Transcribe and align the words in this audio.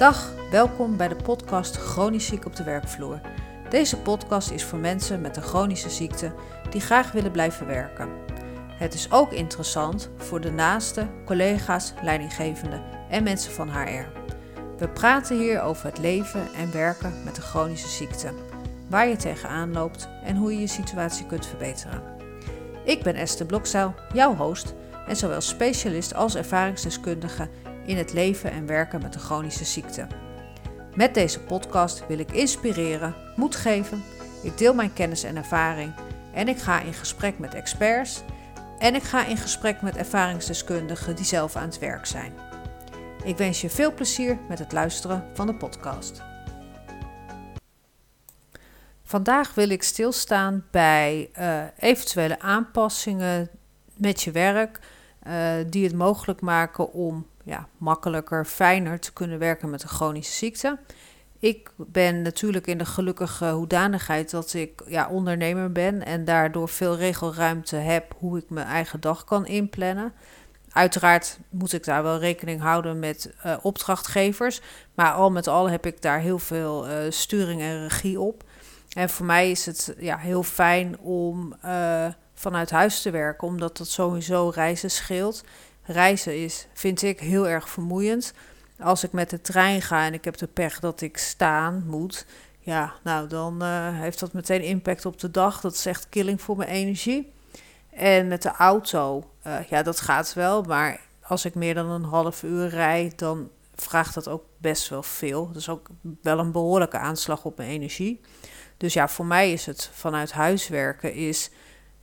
Dag, 0.00 0.32
welkom 0.50 0.96
bij 0.96 1.08
de 1.08 1.16
podcast 1.16 1.76
Chronisch 1.76 2.26
ziek 2.26 2.46
op 2.46 2.56
de 2.56 2.64
werkvloer. 2.64 3.20
Deze 3.68 3.96
podcast 3.98 4.50
is 4.50 4.64
voor 4.64 4.78
mensen 4.78 5.20
met 5.20 5.36
een 5.36 5.42
chronische 5.42 5.90
ziekte 5.90 6.32
die 6.70 6.80
graag 6.80 7.12
willen 7.12 7.30
blijven 7.30 7.66
werken. 7.66 8.08
Het 8.72 8.94
is 8.94 9.12
ook 9.12 9.32
interessant 9.32 10.10
voor 10.16 10.40
de 10.40 10.50
naasten, 10.50 11.10
collega's, 11.24 11.92
leidinggevenden 12.02 12.82
en 13.10 13.22
mensen 13.22 13.52
van 13.52 13.68
HR. 13.68 14.06
We 14.78 14.88
praten 14.88 15.38
hier 15.38 15.62
over 15.62 15.86
het 15.86 15.98
leven 15.98 16.52
en 16.54 16.72
werken 16.72 17.12
met 17.24 17.36
een 17.36 17.42
chronische 17.42 17.88
ziekte, 17.88 18.32
waar 18.88 19.08
je 19.08 19.16
tegenaan 19.16 19.72
loopt 19.72 20.08
en 20.24 20.36
hoe 20.36 20.52
je 20.52 20.60
je 20.60 20.66
situatie 20.66 21.26
kunt 21.26 21.46
verbeteren. 21.46 22.02
Ik 22.84 23.02
ben 23.02 23.14
Esther 23.14 23.46
Blokzeil, 23.46 23.94
jouw 24.12 24.36
host 24.36 24.74
en 25.06 25.16
zowel 25.16 25.40
specialist 25.40 26.14
als 26.14 26.34
ervaringsdeskundige 26.34 27.48
in 27.84 27.96
het 27.96 28.12
leven 28.12 28.50
en 28.50 28.66
werken 28.66 29.02
met 29.02 29.14
een 29.14 29.20
chronische 29.20 29.64
ziekte. 29.64 30.06
Met 30.94 31.14
deze 31.14 31.40
podcast 31.40 32.06
wil 32.06 32.18
ik 32.18 32.32
inspireren, 32.32 33.14
moed 33.36 33.56
geven, 33.56 34.02
ik 34.42 34.58
deel 34.58 34.74
mijn 34.74 34.92
kennis 34.92 35.22
en 35.22 35.36
ervaring 35.36 35.92
en 36.34 36.48
ik 36.48 36.58
ga 36.58 36.80
in 36.80 36.94
gesprek 36.94 37.38
met 37.38 37.54
experts 37.54 38.22
en 38.78 38.94
ik 38.94 39.02
ga 39.02 39.26
in 39.26 39.36
gesprek 39.36 39.82
met 39.82 39.96
ervaringsdeskundigen 39.96 41.16
die 41.16 41.24
zelf 41.24 41.56
aan 41.56 41.68
het 41.68 41.78
werk 41.78 42.06
zijn. 42.06 42.32
Ik 43.24 43.36
wens 43.36 43.60
je 43.60 43.70
veel 43.70 43.94
plezier 43.94 44.38
met 44.48 44.58
het 44.58 44.72
luisteren 44.72 45.24
van 45.34 45.46
de 45.46 45.54
podcast. 45.54 46.22
Vandaag 49.02 49.54
wil 49.54 49.68
ik 49.68 49.82
stilstaan 49.82 50.64
bij 50.70 51.30
uh, 51.38 51.62
eventuele 51.78 52.40
aanpassingen 52.40 53.48
met 53.96 54.22
je 54.22 54.30
werk 54.30 54.80
uh, 55.26 55.52
die 55.66 55.84
het 55.84 55.94
mogelijk 55.94 56.40
maken 56.40 56.92
om 56.92 57.26
ja, 57.44 57.68
makkelijker, 57.76 58.44
fijner 58.44 59.00
te 59.00 59.12
kunnen 59.12 59.38
werken 59.38 59.70
met 59.70 59.82
een 59.82 59.88
chronische 59.88 60.32
ziekte. 60.32 60.78
Ik 61.38 61.70
ben 61.76 62.22
natuurlijk 62.22 62.66
in 62.66 62.78
de 62.78 62.84
gelukkige 62.84 63.50
hoedanigheid 63.50 64.30
dat 64.30 64.54
ik 64.54 64.82
ja, 64.86 65.08
ondernemer 65.08 65.72
ben 65.72 66.04
en 66.04 66.24
daardoor 66.24 66.68
veel 66.68 66.96
regelruimte 66.96 67.76
heb 67.76 68.14
hoe 68.18 68.38
ik 68.38 68.50
mijn 68.50 68.66
eigen 68.66 69.00
dag 69.00 69.24
kan 69.24 69.46
inplannen. 69.46 70.12
Uiteraard 70.72 71.38
moet 71.48 71.72
ik 71.72 71.84
daar 71.84 72.02
wel 72.02 72.18
rekening 72.18 72.60
houden 72.60 72.98
met 72.98 73.34
uh, 73.46 73.56
opdrachtgevers, 73.62 74.60
maar 74.94 75.12
al 75.12 75.30
met 75.30 75.46
al 75.46 75.70
heb 75.70 75.86
ik 75.86 76.02
daar 76.02 76.20
heel 76.20 76.38
veel 76.38 76.88
uh, 76.88 76.96
sturing 77.08 77.60
en 77.60 77.82
regie 77.82 78.20
op. 78.20 78.44
En 78.90 79.08
voor 79.10 79.26
mij 79.26 79.50
is 79.50 79.66
het 79.66 79.94
ja, 79.98 80.16
heel 80.16 80.42
fijn 80.42 80.98
om 80.98 81.54
uh, 81.64 82.06
vanuit 82.34 82.70
huis 82.70 83.02
te 83.02 83.10
werken, 83.10 83.48
omdat 83.48 83.76
dat 83.76 83.88
sowieso 83.88 84.48
reizen 84.54 84.90
scheelt. 84.90 85.44
Reizen 85.92 86.42
is, 86.42 86.66
vind 86.72 87.02
ik, 87.02 87.20
heel 87.20 87.48
erg 87.48 87.68
vermoeiend. 87.68 88.32
Als 88.78 89.04
ik 89.04 89.12
met 89.12 89.30
de 89.30 89.40
trein 89.40 89.82
ga 89.82 90.04
en 90.04 90.14
ik 90.14 90.24
heb 90.24 90.36
de 90.36 90.46
pech 90.46 90.80
dat 90.80 91.00
ik 91.00 91.18
staan 91.18 91.84
moet, 91.86 92.26
ja, 92.58 92.92
nou 93.02 93.28
dan 93.28 93.62
uh, 93.62 93.98
heeft 93.98 94.20
dat 94.20 94.32
meteen 94.32 94.62
impact 94.62 95.06
op 95.06 95.20
de 95.20 95.30
dag. 95.30 95.60
Dat 95.60 95.72
is 95.74 95.86
echt 95.86 96.08
killing 96.08 96.40
voor 96.42 96.56
mijn 96.56 96.68
energie. 96.68 97.32
En 97.90 98.28
met 98.28 98.42
de 98.42 98.52
auto, 98.52 99.30
uh, 99.46 99.62
ja, 99.68 99.82
dat 99.82 100.00
gaat 100.00 100.34
wel. 100.34 100.62
Maar 100.62 101.00
als 101.22 101.44
ik 101.44 101.54
meer 101.54 101.74
dan 101.74 101.90
een 101.90 102.04
half 102.04 102.42
uur 102.42 102.68
rijd, 102.68 103.18
dan 103.18 103.50
vraagt 103.74 104.14
dat 104.14 104.28
ook 104.28 104.44
best 104.58 104.88
wel 104.88 105.02
veel. 105.02 105.52
Dus 105.52 105.68
ook 105.68 105.88
wel 106.22 106.38
een 106.38 106.52
behoorlijke 106.52 106.98
aanslag 106.98 107.44
op 107.44 107.56
mijn 107.56 107.70
energie. 107.70 108.20
Dus 108.76 108.92
ja, 108.92 109.08
voor 109.08 109.26
mij 109.26 109.52
is 109.52 109.66
het 109.66 109.90
vanuit 109.92 110.32
huis 110.32 110.68
werken 110.68 111.14
is, 111.14 111.50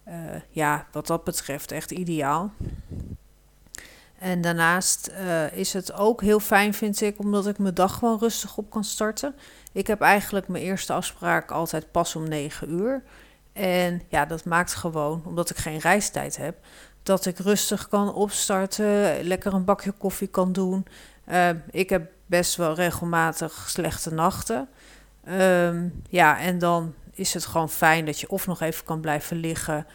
uh, 0.07 0.13
ja, 0.49 0.87
wat 0.91 1.07
dat 1.07 1.23
betreft 1.23 1.71
echt 1.71 1.91
ideaal. 1.91 2.51
En 4.19 4.41
daarnaast 4.41 5.09
uh, 5.11 5.51
is 5.57 5.73
het 5.73 5.93
ook 5.93 6.21
heel 6.21 6.39
fijn, 6.39 6.73
vind 6.73 7.01
ik, 7.01 7.19
omdat 7.19 7.47
ik 7.47 7.57
mijn 7.57 7.73
dag 7.73 7.93
gewoon 7.93 8.19
rustig 8.19 8.57
op 8.57 8.69
kan 8.69 8.83
starten. 8.83 9.35
Ik 9.71 9.87
heb 9.87 10.01
eigenlijk 10.01 10.47
mijn 10.47 10.63
eerste 10.63 10.93
afspraak 10.93 11.51
altijd 11.51 11.91
pas 11.91 12.15
om 12.15 12.27
9 12.27 12.71
uur. 12.71 13.03
En 13.53 14.01
ja, 14.07 14.25
dat 14.25 14.45
maakt 14.45 14.73
gewoon, 14.73 15.21
omdat 15.25 15.49
ik 15.49 15.57
geen 15.57 15.79
reistijd 15.79 16.37
heb, 16.37 16.57
dat 17.03 17.25
ik 17.25 17.37
rustig 17.37 17.87
kan 17.87 18.13
opstarten, 18.13 19.23
lekker 19.23 19.53
een 19.53 19.65
bakje 19.65 19.91
koffie 19.91 20.27
kan 20.27 20.51
doen. 20.51 20.85
Uh, 21.29 21.49
ik 21.71 21.89
heb 21.89 22.11
best 22.25 22.55
wel 22.55 22.73
regelmatig 22.73 23.65
slechte 23.69 24.13
nachten. 24.13 24.69
Um, 25.29 26.01
ja, 26.09 26.39
en 26.39 26.59
dan 26.59 26.93
is 27.13 27.33
het 27.33 27.45
gewoon 27.45 27.69
fijn 27.69 28.05
dat 28.05 28.19
je 28.19 28.29
of 28.29 28.47
nog 28.47 28.61
even 28.61 28.85
kan 28.85 28.99
blijven 28.99 29.37
liggen. 29.37 29.85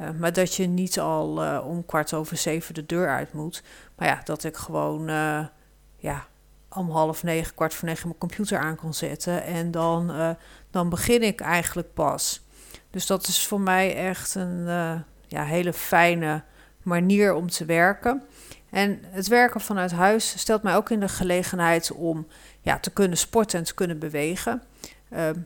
Uh, 0.00 0.10
maar 0.18 0.32
dat 0.32 0.54
je 0.54 0.66
niet 0.66 1.00
al 1.00 1.44
uh, 1.44 1.66
om 1.66 1.86
kwart 1.86 2.14
over 2.14 2.36
zeven 2.36 2.74
de 2.74 2.86
deur 2.86 3.08
uit 3.08 3.32
moet. 3.32 3.62
Maar 3.96 4.08
ja, 4.08 4.20
dat 4.24 4.44
ik 4.44 4.56
gewoon 4.56 5.10
uh, 5.10 5.46
ja, 5.96 6.26
om 6.68 6.90
half 6.90 7.22
negen, 7.22 7.54
kwart 7.54 7.74
voor 7.74 7.88
negen 7.88 8.06
mijn 8.06 8.18
computer 8.18 8.58
aan 8.58 8.76
kan 8.76 8.94
zetten. 8.94 9.44
En 9.44 9.70
dan, 9.70 10.36
dan 10.70 10.88
begin 10.88 11.22
ik 11.22 11.40
eigenlijk 11.40 11.94
pas. 11.94 12.42
Dus 12.90 13.06
dat 13.06 13.26
is 13.26 13.46
voor 13.46 13.60
mij 13.60 13.96
echt 13.96 14.34
een 14.34 14.64
ja, 15.26 15.44
hele 15.44 15.72
fijne 15.72 16.42
manier 16.82 17.34
om 17.34 17.50
te 17.50 17.64
werken. 17.64 18.22
En 18.70 18.98
het 19.02 19.28
werken 19.28 19.60
vanuit 19.60 19.92
huis 19.92 20.38
stelt 20.38 20.62
mij 20.62 20.76
ook 20.76 20.90
in 20.90 21.00
de 21.00 21.08
gelegenheid 21.08 21.92
om 21.92 22.26
ja, 22.60 22.78
te 22.78 22.90
kunnen 22.90 23.18
sporten 23.18 23.58
en 23.58 23.64
te 23.64 23.74
kunnen 23.74 23.98
bewegen. 23.98 24.62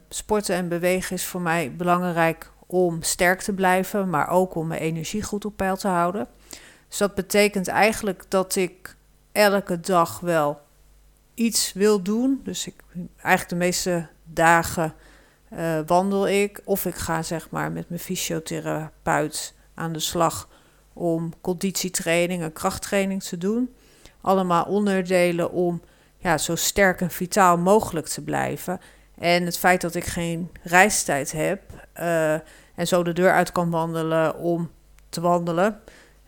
Sporten 0.08 0.54
en 0.54 0.68
bewegen 0.68 1.16
is 1.16 1.24
voor 1.24 1.40
mij 1.40 1.72
belangrijk 1.76 2.50
om 2.66 3.02
sterk 3.02 3.40
te 3.40 3.52
blijven, 3.52 4.10
maar 4.10 4.28
ook 4.28 4.54
om 4.54 4.66
mijn 4.66 4.80
energie 4.80 5.22
goed 5.22 5.44
op 5.44 5.56
peil 5.56 5.76
te 5.76 5.88
houden. 5.88 6.26
Dus 6.88 6.98
dat 6.98 7.14
betekent 7.14 7.68
eigenlijk 7.68 8.24
dat 8.28 8.56
ik 8.56 8.96
elke 9.32 9.80
dag 9.80 10.20
wel 10.20 10.60
iets 11.34 11.72
wil 11.72 12.02
doen. 12.02 12.40
Dus 12.44 12.66
ik, 12.66 12.74
eigenlijk 13.16 13.48
de 13.48 13.56
meeste 13.56 14.08
dagen 14.24 14.94
uh, 15.52 15.78
wandel 15.86 16.28
ik. 16.28 16.60
Of 16.64 16.86
ik 16.86 16.94
ga 16.94 17.22
zeg 17.22 17.50
maar 17.50 17.72
met 17.72 17.88
mijn 17.88 18.00
fysiotherapeut 18.00 19.54
aan 19.74 19.92
de 19.92 19.98
slag 19.98 20.48
om 20.92 21.32
conditietraining 21.40 22.42
en 22.42 22.52
krachttraining 22.52 23.22
te 23.22 23.38
doen. 23.38 23.74
Allemaal 24.20 24.64
onderdelen 24.64 25.50
om 25.50 25.82
ja, 26.18 26.38
zo 26.38 26.54
sterk 26.54 27.00
en 27.00 27.10
vitaal 27.10 27.58
mogelijk 27.58 28.06
te 28.06 28.22
blijven. 28.22 28.80
En 29.18 29.44
het 29.44 29.58
feit 29.58 29.80
dat 29.80 29.94
ik 29.94 30.04
geen 30.04 30.50
reistijd 30.62 31.32
heb 31.32 31.60
uh, 32.00 32.32
en 32.74 32.86
zo 32.86 33.02
de 33.02 33.12
deur 33.12 33.32
uit 33.32 33.52
kan 33.52 33.70
wandelen 33.70 34.36
om 34.38 34.70
te 35.08 35.20
wandelen, 35.20 35.80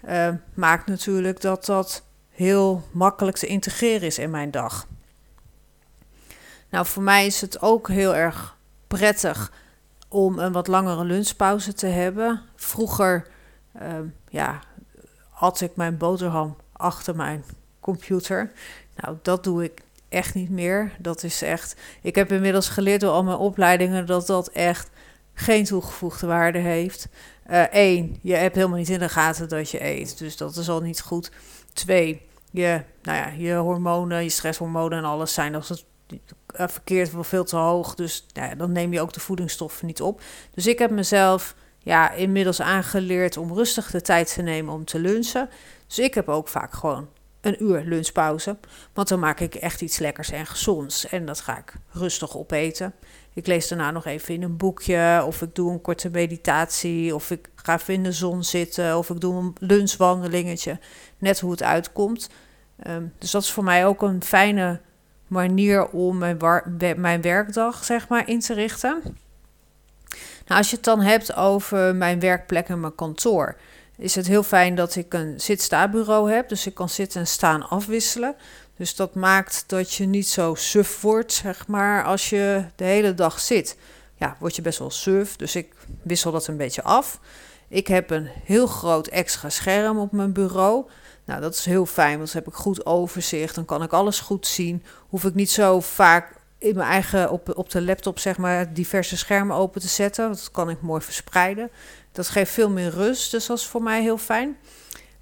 uh, 0.09 0.29
maakt 0.55 0.87
natuurlijk 0.87 1.41
dat 1.41 1.65
dat 1.65 2.03
heel 2.31 2.83
makkelijk 2.91 3.37
te 3.37 3.47
integreren 3.47 4.07
is 4.07 4.19
in 4.19 4.31
mijn 4.31 4.51
dag. 4.51 4.87
Nou, 6.71 6.87
voor 6.87 7.03
mij 7.03 7.27
is 7.27 7.41
het 7.41 7.63
ook 7.63 7.89
heel 7.89 8.15
erg 8.15 8.57
prettig 8.87 9.53
om 10.09 10.39
een 10.39 10.53
wat 10.53 10.67
langere 10.67 11.05
lunchpauze 11.05 11.73
te 11.73 11.87
hebben. 11.87 12.41
Vroeger 12.57 13.27
uh, 13.83 13.83
ja, 14.29 14.61
had 15.31 15.61
ik 15.61 15.77
mijn 15.77 15.97
boterham 15.97 16.57
achter 16.73 17.17
mijn 17.17 17.45
computer. 17.81 18.53
Nou, 18.97 19.17
dat 19.23 19.45
doe 19.45 19.65
ik 19.65 19.83
echt 20.09 20.35
niet 20.35 20.51
meer. 20.51 20.93
Dat 20.99 21.23
is 21.23 21.43
echt. 21.43 21.77
Ik 22.03 22.15
heb 22.15 22.33
inmiddels 22.33 22.69
geleerd 22.69 23.01
door 23.01 23.13
al 23.13 23.25
mijn 23.25 23.37
opleidingen 23.37 24.07
dat 24.07 24.27
dat 24.27 24.49
echt 24.49 24.91
geen 25.39 25.65
toegevoegde 25.65 26.27
waarde 26.27 26.59
heeft. 26.59 27.09
Eén, 27.71 28.09
uh, 28.09 28.17
je 28.23 28.35
hebt 28.35 28.55
helemaal 28.55 28.79
niet 28.79 28.89
in 28.89 28.99
de 28.99 29.09
gaten 29.09 29.49
dat 29.49 29.71
je 29.71 29.85
eet. 29.85 30.19
Dus 30.19 30.37
dat 30.37 30.57
is 30.57 30.69
al 30.69 30.81
niet 30.81 31.01
goed. 31.01 31.31
Twee, 31.73 32.23
je, 32.51 32.83
nou 33.03 33.19
ja, 33.19 33.29
je 33.29 33.55
hormonen, 33.55 34.23
je 34.23 34.29
stresshormonen 34.29 34.99
en 34.99 35.05
alles 35.05 35.35
zijn 35.35 35.55
als 35.55 35.69
het 35.69 35.85
verkeerd 36.73 37.13
wel 37.13 37.25
veel 37.25 37.45
te 37.45 37.57
hoog. 37.57 37.95
Dus 37.95 38.27
nou 38.35 38.49
ja, 38.49 38.55
dan 38.55 38.73
neem 38.73 38.93
je 38.93 39.01
ook 39.01 39.13
de 39.13 39.21
voedingsstoffen 39.21 39.87
niet 39.87 40.03
op. 40.03 40.21
Dus 40.55 40.67
ik 40.67 40.79
heb 40.79 40.91
mezelf 40.91 41.55
ja, 41.79 42.13
inmiddels 42.13 42.61
aangeleerd 42.61 43.37
om 43.37 43.53
rustig 43.53 43.91
de 43.91 44.01
tijd 44.01 44.35
te 44.35 44.43
nemen 44.43 44.75
om 44.75 44.85
te 44.85 44.99
lunchen. 44.99 45.51
Dus 45.87 45.99
ik 45.99 46.15
heb 46.15 46.29
ook 46.29 46.49
vaak 46.49 46.75
gewoon 46.75 47.09
een 47.41 47.63
uur 47.63 47.83
lunchpauze. 47.85 48.57
Want 48.93 49.09
dan 49.09 49.19
maak 49.19 49.41
ik 49.41 49.55
echt 49.55 49.81
iets 49.81 49.99
lekkers 49.99 50.31
en 50.31 50.47
gezonds. 50.47 51.09
En 51.09 51.25
dat 51.27 51.41
ga 51.41 51.59
ik 51.59 51.75
rustig 51.91 52.37
opeten. 52.37 52.95
Ik 53.33 53.47
lees 53.47 53.69
daarna 53.69 53.91
nog 53.91 54.05
even 54.05 54.35
in 54.35 54.43
een 54.43 54.57
boekje. 54.57 55.23
Of 55.27 55.43
ik 55.43 55.55
doe 55.55 55.73
een 55.73 55.81
korte 55.81 56.11
meditatie. 56.11 57.15
Of 57.15 57.31
ik 57.31 57.49
ga 57.55 57.75
even 57.75 57.95
in 57.95 58.03
de 58.03 58.13
zon 58.13 58.45
zitten. 58.45 58.99
Of 58.99 59.11
ik 59.11 59.21
doe 59.21 59.35
een 59.35 59.57
lunchwandelingetje. 59.59 60.79
Net 61.19 61.41
hoe 61.41 61.51
het 61.51 61.63
uitkomt. 61.63 62.31
Um, 62.87 63.13
dus 63.19 63.31
dat 63.31 63.43
is 63.43 63.51
voor 63.51 63.65
mij 63.65 63.87
ook 63.87 64.03
een 64.03 64.23
fijne 64.23 64.81
manier 65.27 65.89
om 65.89 66.19
mijn, 66.19 66.39
mijn 66.97 67.23
werkdag 67.23 67.85
zeg 67.85 68.09
maar, 68.09 68.29
in 68.29 68.41
te 68.41 68.55
richten. 68.55 69.03
Nou, 70.47 70.61
als 70.61 70.71
je 70.71 70.77
het 70.77 70.85
dan 70.85 71.01
hebt 71.01 71.37
over 71.37 71.95
mijn 71.95 72.21
werkplek 72.21 72.69
en 72.69 72.81
mijn 72.81 72.95
kantoor 72.95 73.57
is 73.99 74.15
het 74.15 74.27
heel 74.27 74.43
fijn 74.43 74.75
dat 74.75 74.97
ik 74.97 75.15
een 75.15 75.41
zit-sta-bureau 75.41 76.33
heb. 76.33 76.49
Dus 76.49 76.67
ik 76.67 76.75
kan 76.75 76.89
zitten 76.89 77.21
en 77.21 77.27
staan 77.27 77.69
afwisselen. 77.69 78.37
Dus 78.77 78.97
dat 78.97 79.15
maakt 79.15 79.65
dat 79.67 79.95
je 79.95 80.07
niet 80.07 80.29
zo 80.29 80.55
suf 80.55 81.01
wordt, 81.01 81.33
zeg 81.33 81.67
maar, 81.67 82.05
als 82.05 82.31
je 82.31 82.65
de 82.77 82.85
hele 82.85 83.15
dag 83.15 83.41
zit. 83.41 83.77
Ja, 84.15 84.37
word 84.41 84.57
je 84.57 84.63
best 84.63 84.79
wel 84.79 84.91
suf, 84.91 85.37
dus 85.37 85.57
ik 85.57 85.75
wissel 86.03 86.33
dat 86.33 86.47
een 86.47 86.57
beetje 86.57 86.83
af. 86.83 87.21
Ik 87.69 87.87
heb 87.87 88.11
een 88.11 88.29
heel 88.45 88.67
groot 88.67 89.07
extra 89.07 89.49
scherm 89.49 89.99
op 89.99 90.13
mijn 90.13 90.33
bureau. 90.33 90.87
Nou, 91.25 91.41
dat 91.41 91.55
is 91.55 91.65
heel 91.65 91.87
fijn, 91.87 92.19
want 92.19 92.33
dan 92.33 92.43
heb 92.43 92.53
ik 92.53 92.59
goed 92.59 92.87
overzicht. 92.87 93.55
Dan 93.55 93.65
kan 93.65 93.83
ik 93.83 93.93
alles 93.93 94.21
goed 94.21 94.47
zien. 94.47 94.83
Hoef 95.09 95.25
ik 95.25 95.35
niet 95.35 95.51
zo 95.51 95.81
vaak 95.81 96.33
in 96.59 96.77
mijn 96.77 96.89
eigen, 96.89 97.31
op, 97.31 97.57
op 97.57 97.71
de 97.71 97.83
laptop, 97.83 98.19
zeg 98.19 98.37
maar, 98.37 98.73
diverse 98.73 99.17
schermen 99.17 99.57
open 99.57 99.81
te 99.81 99.89
zetten. 99.89 100.29
Dat 100.29 100.51
kan 100.51 100.71
ik 100.71 100.81
mooi 100.81 101.03
verspreiden. 101.03 101.71
Dat 102.13 102.29
geeft 102.29 102.53
veel 102.53 102.71
meer 102.71 102.91
rust, 102.91 103.31
dus 103.31 103.47
dat 103.47 103.59
is 103.59 103.67
voor 103.67 103.83
mij 103.83 104.03
heel 104.03 104.19
fijn. 104.19 104.57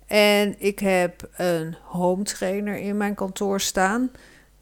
En 0.06 0.54
ik 0.58 0.78
heb 0.78 1.28
een 1.36 1.76
home 1.82 2.22
trainer 2.22 2.76
in 2.76 2.96
mijn 2.96 3.14
kantoor 3.14 3.60
staan. 3.60 4.10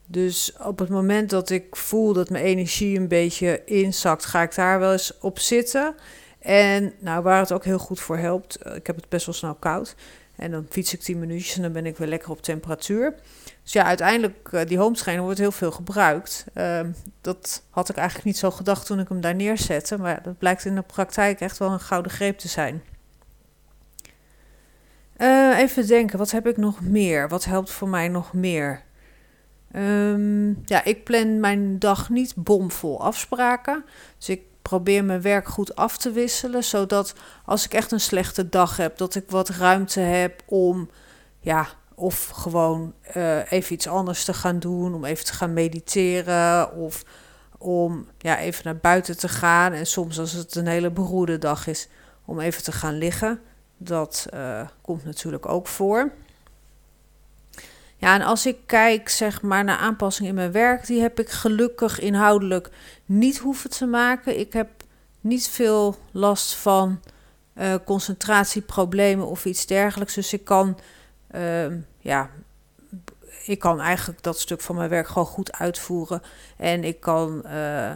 Dus 0.06 0.52
op 0.62 0.78
het 0.78 0.88
moment 0.88 1.30
dat 1.30 1.50
ik 1.50 1.76
voel 1.76 2.12
dat 2.12 2.30
mijn 2.30 2.44
energie 2.44 2.98
een 2.98 3.08
beetje 3.08 3.62
inzakt, 3.64 4.24
ga 4.24 4.42
ik 4.42 4.54
daar 4.54 4.78
wel 4.78 4.92
eens 4.92 5.18
op 5.20 5.38
zitten. 5.38 5.94
En 6.38 6.92
nou, 6.98 7.22
waar 7.22 7.40
het 7.40 7.52
ook 7.52 7.64
heel 7.64 7.78
goed 7.78 8.00
voor 8.00 8.16
helpt, 8.16 8.56
eh, 8.56 8.74
ik 8.74 8.86
heb 8.86 8.96
het 8.96 9.08
best 9.08 9.26
wel 9.26 9.34
snel 9.34 9.54
koud. 9.54 9.94
En 10.36 10.50
dan 10.50 10.66
fiets 10.70 10.92
ik 10.92 11.00
10 11.00 11.18
minuutjes 11.18 11.56
en 11.56 11.62
dan 11.62 11.72
ben 11.72 11.86
ik 11.86 11.96
weer 11.96 12.08
lekker 12.08 12.30
op 12.30 12.42
temperatuur. 12.42 13.14
Dus 13.64 13.72
ja, 13.72 13.84
uiteindelijk, 13.84 14.48
uh, 14.52 14.60
die 14.66 14.78
home 14.78 14.94
trainer 14.94 15.24
wordt 15.24 15.38
heel 15.38 15.52
veel 15.52 15.70
gebruikt. 15.70 16.44
Uh, 16.54 16.80
dat 17.20 17.62
had 17.70 17.88
ik 17.88 17.96
eigenlijk 17.96 18.26
niet 18.26 18.38
zo 18.38 18.50
gedacht 18.50 18.86
toen 18.86 19.00
ik 19.00 19.08
hem 19.08 19.20
daar 19.20 19.34
neerzette. 19.34 19.98
Maar 19.98 20.22
dat 20.22 20.38
blijkt 20.38 20.64
in 20.64 20.74
de 20.74 20.82
praktijk 20.82 21.40
echt 21.40 21.58
wel 21.58 21.70
een 21.70 21.80
gouden 21.80 22.12
greep 22.12 22.38
te 22.38 22.48
zijn. 22.48 22.82
Uh, 25.16 25.58
even 25.58 25.86
denken, 25.86 26.18
wat 26.18 26.30
heb 26.30 26.46
ik 26.46 26.56
nog 26.56 26.80
meer? 26.80 27.28
Wat 27.28 27.44
helpt 27.44 27.70
voor 27.70 27.88
mij 27.88 28.08
nog 28.08 28.32
meer? 28.32 28.82
Um, 29.76 30.62
ja, 30.64 30.84
ik 30.84 31.04
plan 31.04 31.40
mijn 31.40 31.78
dag 31.78 32.08
niet 32.08 32.34
bomvol 32.36 33.02
afspraken. 33.02 33.84
Dus 34.18 34.28
ik 34.28 34.42
probeer 34.62 35.04
mijn 35.04 35.22
werk 35.22 35.48
goed 35.48 35.76
af 35.76 35.98
te 35.98 36.10
wisselen, 36.10 36.64
zodat 36.64 37.14
als 37.44 37.64
ik 37.64 37.74
echt 37.74 37.92
een 37.92 38.00
slechte 38.00 38.48
dag 38.48 38.76
heb, 38.76 38.96
dat 38.96 39.14
ik 39.14 39.30
wat 39.30 39.48
ruimte 39.48 40.00
heb 40.00 40.42
om, 40.46 40.90
ja, 41.40 41.66
of 41.94 42.26
gewoon 42.28 42.94
uh, 43.16 43.52
even 43.52 43.72
iets 43.72 43.88
anders 43.88 44.24
te 44.24 44.34
gaan 44.34 44.58
doen, 44.58 44.94
om 44.94 45.04
even 45.04 45.24
te 45.24 45.32
gaan 45.32 45.52
mediteren 45.52 46.72
of 46.72 47.04
om 47.58 48.08
ja, 48.18 48.38
even 48.38 48.64
naar 48.64 48.76
buiten 48.76 49.18
te 49.18 49.28
gaan. 49.28 49.72
En 49.72 49.86
soms 49.86 50.18
als 50.18 50.32
het 50.32 50.54
een 50.54 50.66
hele 50.66 50.90
beroerde 50.90 51.38
dag 51.38 51.66
is, 51.66 51.88
om 52.24 52.40
even 52.40 52.62
te 52.62 52.72
gaan 52.72 52.98
liggen. 52.98 53.40
Dat 53.76 54.26
uh, 54.34 54.60
komt 54.80 55.04
natuurlijk 55.04 55.48
ook 55.48 55.66
voor. 55.66 56.12
Ja, 57.96 58.14
en 58.14 58.22
als 58.22 58.46
ik 58.46 58.56
kijk 58.66 59.08
zeg 59.08 59.42
maar 59.42 59.64
naar 59.64 59.78
aanpassingen 59.78 60.30
in 60.30 60.36
mijn 60.36 60.52
werk, 60.52 60.86
die 60.86 61.00
heb 61.00 61.20
ik 61.20 61.30
gelukkig 61.30 62.00
inhoudelijk 62.00 62.70
niet 63.04 63.38
hoeven 63.38 63.70
te 63.70 63.86
maken. 63.86 64.38
Ik 64.38 64.52
heb 64.52 64.68
niet 65.20 65.48
veel 65.48 65.96
last 66.12 66.54
van 66.54 67.00
uh, 67.54 67.74
concentratieproblemen 67.84 69.26
of 69.26 69.44
iets 69.44 69.66
dergelijks. 69.66 70.14
Dus 70.14 70.32
ik 70.32 70.44
kan, 70.44 70.78
uh, 71.34 71.66
ja, 71.98 72.30
ik 73.44 73.58
kan 73.58 73.80
eigenlijk 73.80 74.22
dat 74.22 74.38
stuk 74.38 74.60
van 74.60 74.76
mijn 74.76 74.88
werk 74.88 75.06
gewoon 75.06 75.26
goed 75.26 75.52
uitvoeren. 75.52 76.22
En 76.56 76.84
ik 76.84 77.00
kan, 77.00 77.42
uh, 77.44 77.90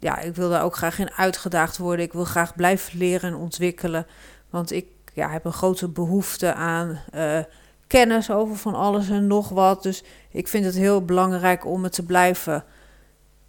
ja, 0.00 0.18
ik 0.18 0.34
wil 0.34 0.50
daar 0.50 0.62
ook 0.62 0.76
graag 0.76 0.98
in 0.98 1.12
uitgedaagd 1.12 1.78
worden. 1.78 2.04
Ik 2.04 2.12
wil 2.12 2.24
graag 2.24 2.54
blijven 2.54 2.98
leren 2.98 3.30
en 3.30 3.36
ontwikkelen. 3.36 4.06
Want 4.50 4.72
ik 4.72 4.86
ja, 5.14 5.30
heb 5.30 5.44
een 5.44 5.52
grote 5.52 5.88
behoefte 5.88 6.54
aan 6.54 7.00
uh, 7.14 7.38
kennis 7.86 8.30
over 8.30 8.56
van 8.56 8.74
alles 8.74 9.08
en 9.08 9.26
nog 9.26 9.48
wat. 9.48 9.82
Dus 9.82 10.04
ik 10.30 10.48
vind 10.48 10.64
het 10.64 10.74
heel 10.74 11.04
belangrijk 11.04 11.66
om 11.66 11.80
me 11.80 11.88
te 11.88 12.04
blijven 12.04 12.64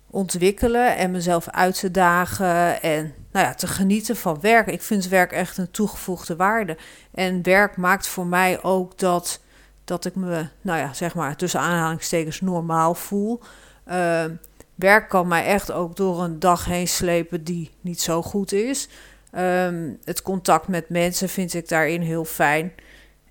ontwikkelen 0.09 0.95
en 0.95 1.11
mezelf 1.11 1.50
uit 1.50 1.79
te 1.79 1.91
dagen 1.91 2.81
en 2.81 3.13
nou 3.31 3.45
ja, 3.45 3.53
te 3.53 3.67
genieten 3.67 4.15
van 4.15 4.39
werk. 4.41 4.67
Ik 4.67 4.81
vind 4.81 5.07
werk 5.07 5.31
echt 5.31 5.57
een 5.57 5.71
toegevoegde 5.71 6.35
waarde. 6.35 6.77
En 7.13 7.44
werk 7.44 7.77
maakt 7.77 8.07
voor 8.07 8.25
mij 8.25 8.63
ook 8.63 8.97
dat, 8.97 9.39
dat 9.83 10.06
ik 10.06 10.15
me, 10.15 10.47
nou 10.61 10.79
ja, 10.79 10.94
zeg 10.94 11.15
maar 11.15 11.35
tussen 11.35 11.59
aanhalingstekens 11.59 12.41
normaal 12.41 12.95
voel. 12.95 13.41
Uh, 13.88 14.23
werk 14.75 15.09
kan 15.09 15.27
mij 15.27 15.45
echt 15.45 15.71
ook 15.71 15.95
door 15.95 16.23
een 16.23 16.39
dag 16.39 16.65
heen 16.65 16.88
slepen 16.88 17.44
die 17.44 17.71
niet 17.81 18.01
zo 18.01 18.21
goed 18.21 18.51
is. 18.51 18.89
Um, 19.38 20.00
het 20.03 20.21
contact 20.21 20.67
met 20.67 20.89
mensen 20.89 21.29
vind 21.29 21.53
ik 21.53 21.69
daarin 21.69 22.01
heel 22.01 22.25
fijn. 22.25 22.73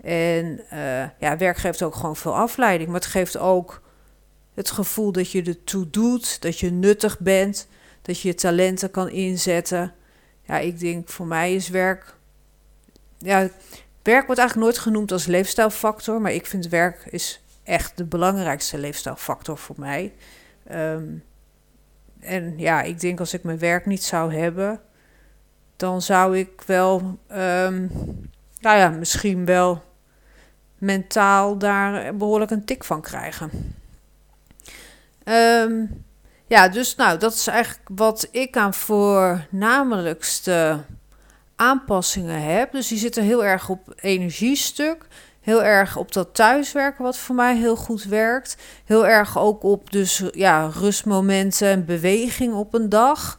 En 0.00 0.60
uh, 0.72 1.04
ja, 1.19 1.36
werk 1.36 1.56
geeft 1.56 1.82
ook 1.82 1.94
gewoon 1.94 2.16
veel 2.16 2.36
afleiding. 2.36 2.90
Maar 2.90 3.00
het 3.00 3.10
geeft 3.10 3.38
ook 3.38 3.82
het 4.58 4.70
gevoel 4.70 5.12
dat 5.12 5.31
je 5.31 5.43
ertoe 5.43 5.90
doet, 5.90 6.43
dat 6.43 6.58
je 6.58 6.70
nuttig 6.70 7.19
bent, 7.19 7.69
dat 8.02 8.20
je 8.20 8.28
je 8.28 8.34
talenten 8.34 8.90
kan 8.90 9.10
inzetten. 9.10 9.94
Ja, 10.43 10.58
ik 10.58 10.78
denk 10.78 11.08
voor 11.08 11.26
mij 11.26 11.55
is 11.55 11.69
werk. 11.69 12.14
Ja, 13.19 13.49
werk 14.02 14.26
wordt 14.26 14.40
eigenlijk 14.40 14.70
nooit 14.70 14.78
genoemd 14.78 15.12
als 15.12 15.26
leefstijlfactor, 15.26 16.20
maar 16.20 16.32
ik 16.32 16.46
vind 16.46 16.69
werk 16.69 17.06
is 17.10 17.43
echt 17.62 17.96
de 17.96 18.05
belangrijkste 18.05 18.78
leefstijlfactor 18.78 19.58
voor 19.58 19.76
mij. 19.78 20.12
Um, 20.72 21.25
en 22.20 22.58
ja, 22.58 22.82
ik 22.82 23.00
denk 23.00 23.20
als 23.20 23.34
ik 23.34 23.43
mijn 23.43 23.58
werk 23.58 23.87
niet 23.87 24.02
zou 24.02 24.34
hebben, 24.34 24.81
dan 25.76 26.02
zou 26.02 26.38
ik 26.38 26.62
wel, 26.66 27.19
um, 27.32 27.90
nou 28.61 28.78
ja, 28.78 28.88
misschien 28.88 29.44
wel 29.44 29.82
mentaal 30.78 31.58
daar 31.58 32.16
behoorlijk 32.16 32.50
een 32.50 32.64
tik 32.64 32.84
van 32.84 33.00
krijgen. 33.00 33.76
Um, 35.28 36.04
ja, 36.46 36.69
dus 36.69 36.94
nou, 36.94 37.19
dat 37.19 37.32
is 37.32 37.46
eigenlijk 37.46 37.88
wat 37.94 38.28
ik 38.30 38.56
aan 38.56 38.75
voornamelijkste 38.75 40.84
aanpassingen 41.56 42.42
heb. 42.42 42.72
Dus 42.72 42.88
die 42.88 42.98
zitten 42.98 43.22
heel 43.22 43.44
erg 43.44 43.69
op 43.69 43.92
energiestuk. 43.96 45.06
Heel 45.40 45.64
erg 45.64 45.96
op 45.96 46.12
dat 46.12 46.34
thuiswerken, 46.34 47.04
wat 47.04 47.16
voor 47.16 47.34
mij 47.34 47.56
heel 47.56 47.76
goed 47.76 48.04
werkt. 48.04 48.56
Heel 48.84 49.06
erg 49.06 49.38
ook 49.38 49.62
op 49.62 49.90
dus 49.90 50.22
ja, 50.30 50.66
rustmomenten 50.66 51.69
en 51.69 51.84
beweging 51.84 52.54
op 52.54 52.75
een 52.75 52.88
dag. 52.88 53.38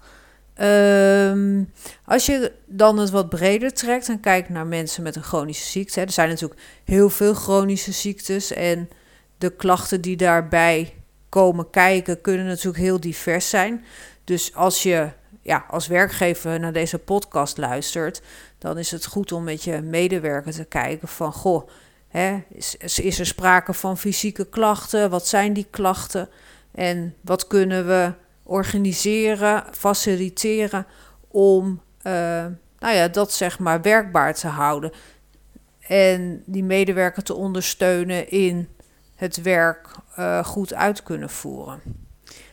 Um, 0.61 1.73
als 2.05 2.25
je 2.25 2.51
dan 2.65 2.97
het 2.97 3.09
wat 3.09 3.29
breder 3.29 3.73
trekt 3.73 4.09
en 4.09 4.19
kijkt 4.19 4.49
naar 4.49 4.67
mensen 4.67 5.03
met 5.03 5.15
een 5.15 5.23
chronische 5.23 5.65
ziekte. 5.65 6.01
Er 6.01 6.11
zijn 6.11 6.29
natuurlijk 6.29 6.61
heel 6.83 7.09
veel 7.09 7.33
chronische 7.33 7.91
ziektes. 7.91 8.53
En 8.53 8.89
de 9.37 9.49
klachten 9.49 10.01
die 10.01 10.17
daarbij 10.17 10.93
komen 11.29 11.69
kijken 11.69 12.21
kunnen 12.21 12.45
natuurlijk 12.45 12.83
heel 12.83 12.99
divers 12.99 13.49
zijn. 13.49 13.85
Dus 14.23 14.55
als 14.55 14.83
je 14.83 15.09
ja, 15.41 15.65
als 15.69 15.87
werkgever 15.87 16.59
naar 16.59 16.73
deze 16.73 16.99
podcast 16.99 17.57
luistert, 17.57 18.21
dan 18.57 18.77
is 18.77 18.91
het 18.91 19.05
goed 19.05 19.31
om 19.31 19.43
met 19.43 19.63
je 19.63 19.81
medewerker 19.81 20.51
te 20.51 20.65
kijken 20.65 21.07
van 21.07 21.33
goh, 21.33 21.69
hè, 22.07 22.37
is, 22.49 22.75
is 22.99 23.19
er 23.19 23.25
sprake 23.25 23.73
van 23.73 23.97
fysieke 23.97 24.45
klachten? 24.45 25.09
Wat 25.09 25.27
zijn 25.27 25.53
die 25.53 25.67
klachten? 25.69 26.29
En 26.71 27.15
wat 27.21 27.47
kunnen 27.47 27.87
we 27.87 28.13
organiseren, 28.43 29.63
faciliteren 29.71 30.85
om 31.27 31.81
uh, 32.03 32.45
nou 32.79 32.95
ja, 32.95 33.07
dat 33.07 33.33
zeg 33.33 33.59
maar 33.59 33.81
werkbaar 33.81 34.33
te 34.33 34.47
houden. 34.47 34.91
En 35.79 36.43
die 36.45 36.63
medewerker 36.63 37.23
te 37.23 37.33
ondersteunen 37.33 38.29
in 38.29 38.67
het 39.19 39.41
werk 39.41 39.87
uh, 40.19 40.43
goed 40.43 40.73
uit 40.73 41.03
kunnen 41.03 41.29
voeren. 41.29 41.81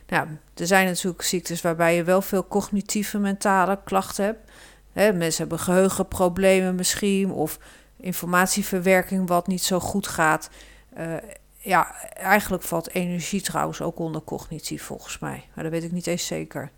Nou, 0.07 0.27
er 0.55 0.67
zijn 0.67 0.85
natuurlijk 0.85 1.21
ziektes 1.21 1.61
waarbij 1.61 1.95
je 1.95 2.03
wel 2.03 2.21
veel 2.21 2.47
cognitieve 2.47 3.17
mentale 3.17 3.79
klachten 3.83 4.25
hebt. 4.25 4.51
Hè, 4.91 5.13
mensen 5.13 5.41
hebben 5.41 5.59
geheugenproblemen 5.59 6.75
misschien 6.75 7.31
of 7.31 7.59
informatieverwerking 7.97 9.27
wat 9.27 9.47
niet 9.47 9.63
zo 9.63 9.79
goed 9.79 10.07
gaat. 10.07 10.49
Uh, 10.97 11.15
ja, 11.57 12.09
eigenlijk 12.13 12.63
valt 12.63 12.89
energie 12.89 13.41
trouwens 13.41 13.81
ook 13.81 13.99
onder 13.99 14.21
cognitief 14.21 14.83
volgens 14.83 15.19
mij. 15.19 15.43
Maar 15.53 15.63
dat 15.63 15.73
weet 15.73 15.83
ik 15.83 15.91
niet 15.91 16.07
eens 16.07 16.25
zeker. 16.25 16.71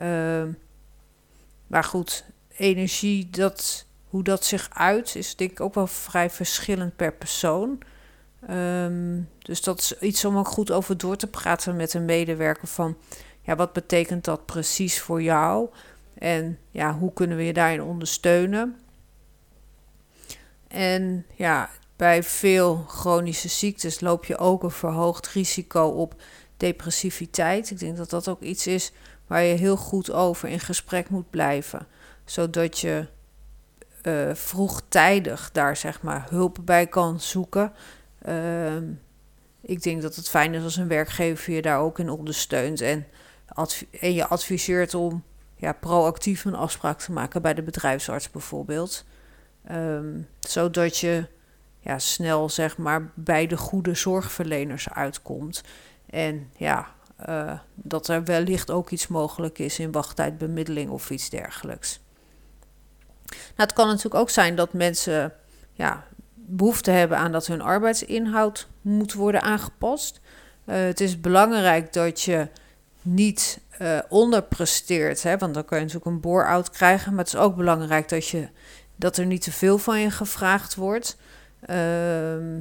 Uh, 0.00 0.42
maar 1.66 1.84
goed, 1.84 2.24
energie, 2.56 3.30
dat, 3.30 3.86
hoe 4.08 4.22
dat 4.22 4.44
zich 4.44 4.68
uit, 4.72 5.14
is 5.14 5.36
denk 5.36 5.50
ik 5.50 5.60
ook 5.60 5.74
wel 5.74 5.86
vrij 5.86 6.30
verschillend 6.30 6.96
per 6.96 7.12
persoon. 7.12 7.82
Um, 8.50 9.28
dus 9.38 9.62
dat 9.62 9.78
is 9.78 9.98
iets 9.98 10.24
om 10.24 10.36
ook 10.36 10.48
goed 10.48 10.70
over 10.70 10.98
door 10.98 11.16
te 11.16 11.26
praten 11.26 11.76
met 11.76 11.94
een 11.94 12.04
medewerker 12.04 12.68
van, 12.68 12.96
ja, 13.40 13.56
wat 13.56 13.72
betekent 13.72 14.24
dat 14.24 14.46
precies 14.46 15.00
voor 15.00 15.22
jou? 15.22 15.68
En 16.14 16.58
ja, 16.70 16.94
hoe 16.98 17.12
kunnen 17.12 17.36
we 17.36 17.44
je 17.44 17.52
daarin 17.52 17.82
ondersteunen? 17.82 18.80
En 20.68 21.26
ja, 21.34 21.70
bij 21.96 22.22
veel 22.22 22.84
chronische 22.88 23.48
ziektes 23.48 24.00
loop 24.00 24.24
je 24.24 24.38
ook 24.38 24.62
een 24.62 24.70
verhoogd 24.70 25.26
risico 25.26 25.86
op 25.86 26.22
depressiviteit. 26.56 27.70
Ik 27.70 27.78
denk 27.78 27.96
dat 27.96 28.10
dat 28.10 28.28
ook 28.28 28.40
iets 28.40 28.66
is 28.66 28.92
waar 29.26 29.42
je 29.42 29.54
heel 29.54 29.76
goed 29.76 30.12
over 30.12 30.48
in 30.48 30.60
gesprek 30.60 31.08
moet 31.08 31.30
blijven, 31.30 31.86
zodat 32.24 32.78
je 32.78 33.06
uh, 34.02 34.34
vroegtijdig 34.34 35.50
daar 35.52 35.76
zeg 35.76 36.02
maar 36.02 36.26
hulp 36.28 36.58
bij 36.64 36.86
kan 36.86 37.20
zoeken. 37.20 37.72
Uh, 38.28 38.76
ik 39.60 39.82
denk 39.82 40.02
dat 40.02 40.16
het 40.16 40.28
fijn 40.28 40.54
is 40.54 40.62
als 40.62 40.76
een 40.76 40.88
werkgever 40.88 41.52
je 41.52 41.62
daar 41.62 41.78
ook 41.78 41.98
in 41.98 42.08
ondersteunt 42.10 42.80
en, 42.80 43.06
en 44.00 44.14
je 44.14 44.26
adviseert 44.26 44.94
om 44.94 45.24
ja, 45.54 45.72
proactief 45.72 46.44
een 46.44 46.54
afspraak 46.54 46.98
te 46.98 47.12
maken 47.12 47.42
bij 47.42 47.54
de 47.54 47.62
bedrijfsarts 47.62 48.30
bijvoorbeeld. 48.30 49.04
Um, 49.70 50.28
zodat 50.40 50.98
je 50.98 51.26
ja, 51.80 51.98
snel 51.98 52.48
zeg 52.48 52.76
maar 52.76 53.10
bij 53.14 53.46
de 53.46 53.56
goede 53.56 53.94
zorgverleners 53.94 54.90
uitkomt. 54.90 55.62
En 56.06 56.50
ja, 56.56 56.94
uh, 57.28 57.58
dat 57.74 58.08
er 58.08 58.24
wellicht 58.24 58.70
ook 58.70 58.90
iets 58.90 59.06
mogelijk 59.06 59.58
is 59.58 59.78
in 59.78 59.92
wachttijdbemiddeling 59.92 60.90
of 60.90 61.10
iets 61.10 61.30
dergelijks. 61.30 62.00
Nou, 63.26 63.38
het 63.56 63.72
kan 63.72 63.86
natuurlijk 63.86 64.14
ook 64.14 64.30
zijn 64.30 64.56
dat 64.56 64.72
mensen 64.72 65.32
ja, 65.72 66.06
behoefte 66.46 66.90
hebben 66.90 67.18
aan 67.18 67.32
dat 67.32 67.46
hun 67.46 67.60
arbeidsinhoud 67.60 68.68
moet 68.80 69.12
worden 69.12 69.42
aangepast. 69.42 70.20
Uh, 70.66 70.76
het 70.76 71.00
is 71.00 71.20
belangrijk 71.20 71.92
dat 71.92 72.20
je 72.20 72.48
niet 73.02 73.60
uh, 73.80 73.98
onderpresteert, 74.08 75.22
hè, 75.22 75.38
want 75.38 75.54
dan 75.54 75.64
kun 75.64 75.76
je 75.76 75.82
natuurlijk 75.82 76.10
een 76.10 76.20
bore-out 76.20 76.70
krijgen. 76.70 77.10
Maar 77.14 77.24
het 77.24 77.34
is 77.34 77.40
ook 77.40 77.56
belangrijk 77.56 78.08
dat, 78.08 78.28
je, 78.28 78.48
dat 78.96 79.16
er 79.16 79.26
niet 79.26 79.42
te 79.42 79.52
veel 79.52 79.78
van 79.78 80.00
je 80.00 80.10
gevraagd 80.10 80.74
wordt. 80.74 81.16
Uh, 81.70 82.56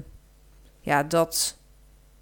ja, 0.80 1.04
dat 1.04 1.58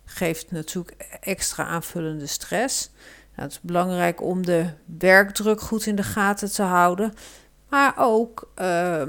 geeft 0.05 0.51
natuurlijk 0.51 1.17
extra 1.21 1.65
aanvullende 1.65 2.27
stress. 2.27 2.89
Nou, 3.35 3.41
het 3.41 3.51
is 3.51 3.59
belangrijk 3.61 4.21
om 4.21 4.45
de 4.45 4.65
werkdruk 4.97 5.61
goed 5.61 5.85
in 5.85 5.95
de 5.95 6.03
gaten 6.03 6.51
te 6.51 6.63
houden. 6.63 7.13
Maar 7.69 7.93
ook 7.97 8.51
uh, 8.61 9.01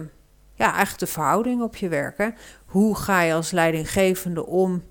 ja, 0.62 0.68
eigenlijk 0.68 0.98
de 0.98 1.06
verhouding 1.06 1.62
op 1.62 1.76
je 1.76 1.88
werk. 1.88 2.32
Hoe 2.66 2.96
ga 2.96 3.20
je 3.20 3.34
als 3.34 3.50
leidinggevende 3.50 4.46
om 4.46 4.82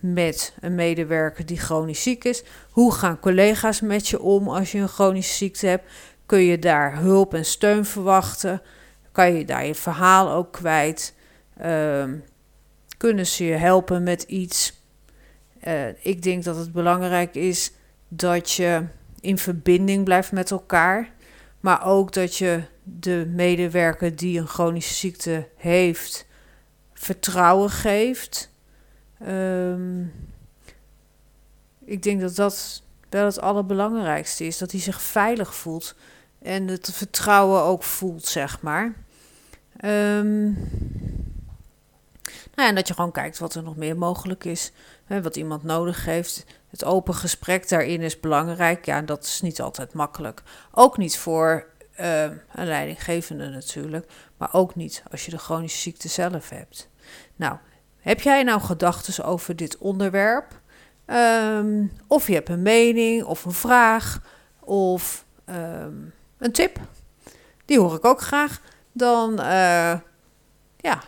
met 0.00 0.54
een 0.60 0.74
medewerker 0.74 1.46
die 1.46 1.58
chronisch 1.58 2.02
ziek 2.02 2.24
is? 2.24 2.42
Hoe 2.70 2.92
gaan 2.92 3.20
collega's 3.20 3.80
met 3.80 4.08
je 4.08 4.20
om 4.20 4.48
als 4.48 4.72
je 4.72 4.78
een 4.78 4.88
chronische 4.88 5.34
ziekte 5.34 5.66
hebt? 5.66 5.90
Kun 6.26 6.40
je 6.40 6.58
daar 6.58 6.96
hulp 6.96 7.34
en 7.34 7.44
steun 7.44 7.84
verwachten? 7.84 8.62
Kan 9.12 9.34
je 9.34 9.44
daar 9.44 9.66
je 9.66 9.74
verhaal 9.74 10.30
ook 10.30 10.52
kwijt? 10.52 11.14
Uh, 11.64 12.04
kunnen 12.96 13.26
ze 13.26 13.44
je 13.44 13.54
helpen 13.54 14.02
met 14.02 14.22
iets? 14.22 14.82
Uh, 15.66 16.04
ik 16.04 16.22
denk 16.22 16.44
dat 16.44 16.56
het 16.56 16.72
belangrijk 16.72 17.34
is 17.34 17.72
dat 18.08 18.52
je 18.52 18.84
in 19.20 19.38
verbinding 19.38 20.04
blijft 20.04 20.32
met 20.32 20.50
elkaar. 20.50 21.10
Maar 21.60 21.86
ook 21.86 22.12
dat 22.12 22.36
je 22.36 22.62
de 22.82 23.26
medewerker 23.28 24.16
die 24.16 24.38
een 24.38 24.46
chronische 24.46 24.94
ziekte 24.94 25.48
heeft, 25.56 26.26
vertrouwen 26.92 27.70
geeft. 27.70 28.50
Um, 29.28 30.12
ik 31.84 32.02
denk 32.02 32.20
dat 32.20 32.34
dat 32.34 32.82
wel 33.08 33.24
het 33.24 33.40
allerbelangrijkste 33.40 34.44
is. 34.44 34.58
Dat 34.58 34.70
hij 34.70 34.80
zich 34.80 35.02
veilig 35.02 35.54
voelt. 35.54 35.94
En 36.38 36.68
het 36.68 36.90
vertrouwen 36.92 37.62
ook 37.62 37.82
voelt, 37.82 38.26
zeg 38.26 38.60
maar. 38.60 38.94
Um, 39.84 40.52
nou 42.54 42.54
ja, 42.54 42.68
en 42.68 42.74
dat 42.74 42.88
je 42.88 42.94
gewoon 42.94 43.12
kijkt 43.12 43.38
wat 43.38 43.54
er 43.54 43.62
nog 43.62 43.76
meer 43.76 43.98
mogelijk 43.98 44.44
is. 44.44 44.72
Hè, 45.04 45.22
wat 45.22 45.36
iemand 45.36 45.62
nodig 45.62 46.04
heeft. 46.04 46.44
Het 46.68 46.84
open 46.84 47.14
gesprek 47.14 47.68
daarin 47.68 48.00
is 48.00 48.20
belangrijk. 48.20 48.84
Ja, 48.84 49.02
dat 49.02 49.24
is 49.24 49.40
niet 49.40 49.60
altijd 49.60 49.92
makkelijk. 49.92 50.42
Ook 50.72 50.96
niet 50.96 51.18
voor 51.18 51.66
uh, 52.00 52.22
een 52.52 52.66
leidinggevende 52.66 53.48
natuurlijk. 53.48 54.12
Maar 54.36 54.48
ook 54.52 54.74
niet 54.74 55.02
als 55.10 55.24
je 55.24 55.30
de 55.30 55.38
chronische 55.38 55.80
ziekte 55.80 56.08
zelf 56.08 56.48
hebt. 56.48 56.88
Nou, 57.36 57.56
heb 58.00 58.20
jij 58.20 58.42
nou 58.42 58.60
gedachten 58.60 59.24
over 59.24 59.56
dit 59.56 59.78
onderwerp? 59.78 60.60
Um, 61.06 61.92
of 62.06 62.26
je 62.26 62.34
hebt 62.34 62.48
een 62.48 62.62
mening 62.62 63.24
of 63.24 63.44
een 63.44 63.52
vraag 63.52 64.20
of 64.60 65.24
um, 65.46 66.14
een 66.38 66.52
tip. 66.52 66.78
Die 67.64 67.80
hoor 67.80 67.94
ik 67.94 68.04
ook 68.04 68.20
graag. 68.20 68.60
Dan 68.92 69.32
uh, 69.40 69.98
ja, 70.76 71.02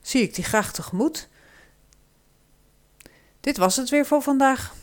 zie 0.00 0.22
ik 0.22 0.34
die 0.34 0.44
graag 0.44 0.72
tegemoet. 0.72 1.28
Dit 3.40 3.56
was 3.56 3.76
het 3.76 3.88
weer 3.88 4.06
voor 4.06 4.22
vandaag. 4.22 4.74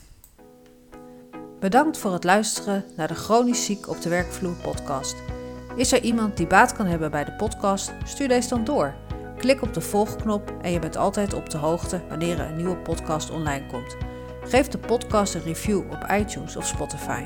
Bedankt 1.59 1.97
voor 1.97 2.13
het 2.13 2.23
luisteren 2.23 2.85
naar 2.95 3.07
de 3.07 3.15
Chronisch 3.15 3.65
Ziek 3.65 3.87
op 3.87 4.01
de 4.01 4.09
Werkvloer 4.09 4.55
podcast. 4.55 5.34
Is 5.75 5.91
er 5.91 6.01
iemand 6.01 6.37
die 6.37 6.47
baat 6.47 6.73
kan 6.73 6.85
hebben 6.85 7.11
bij 7.11 7.23
de 7.23 7.31
podcast? 7.31 7.93
Stuur 8.03 8.27
deze 8.27 8.49
dan 8.49 8.63
door. 8.63 8.93
Klik 9.37 9.61
op 9.61 9.73
de 9.73 9.81
volgknop 9.81 10.53
en 10.61 10.71
je 10.71 10.79
bent 10.79 10.97
altijd 10.97 11.33
op 11.33 11.49
de 11.49 11.57
hoogte 11.57 12.01
wanneer 12.09 12.39
er 12.39 12.49
een 12.49 12.55
nieuwe 12.55 12.77
podcast 12.77 13.29
online 13.31 13.65
komt. 13.67 13.97
Geef 14.43 14.67
de 14.67 14.77
podcast 14.77 15.33
een 15.33 15.43
review 15.43 15.77
op 15.77 16.07
iTunes 16.11 16.55
of 16.55 16.65
Spotify. 16.65 17.23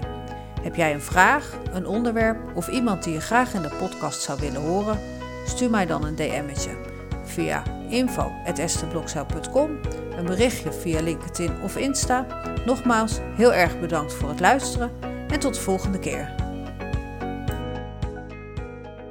Heb 0.61 0.75
jij 0.75 0.93
een 0.93 1.01
vraag, 1.01 1.57
een 1.71 1.87
onderwerp 1.87 2.37
of 2.55 2.67
iemand 2.67 3.03
die 3.03 3.13
je 3.13 3.21
graag 3.21 3.53
in 3.53 3.61
de 3.61 3.75
podcast 3.79 4.21
zou 4.21 4.39
willen 4.39 4.61
horen? 4.61 4.99
Stuur 5.45 5.69
mij 5.69 5.85
dan 5.85 6.05
een 6.05 6.15
DM'tje 6.15 6.77
via 7.23 7.63
info.esteblokcel.com, 7.89 9.79
een 10.17 10.25
berichtje 10.25 10.71
via 10.73 11.01
LinkedIn 11.01 11.61
of 11.63 11.77
Insta. 11.77 12.25
Nogmaals, 12.65 13.19
heel 13.35 13.53
erg 13.53 13.79
bedankt 13.79 14.13
voor 14.13 14.29
het 14.29 14.39
luisteren 14.39 14.91
en 15.27 15.39
tot 15.39 15.53
de 15.53 15.61
volgende 15.61 15.99
keer. 15.99 16.38